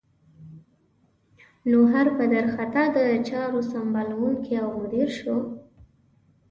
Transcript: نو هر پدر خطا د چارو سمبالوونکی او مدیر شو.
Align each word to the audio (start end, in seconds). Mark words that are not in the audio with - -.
نو 1.69 1.79
هر 1.93 2.07
پدر 2.17 2.45
خطا 2.55 2.83
د 2.95 2.97
چارو 3.27 3.59
سمبالوونکی 3.71 4.53
او 4.63 4.69
مدیر 4.79 5.07
شو. 5.19 5.37